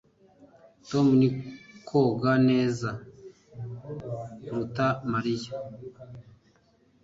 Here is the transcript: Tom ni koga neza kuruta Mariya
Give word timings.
Tom 0.89 1.07
ni 1.19 1.27
koga 1.87 2.33
neza 2.49 2.89
kuruta 4.43 4.85
Mariya 5.11 5.51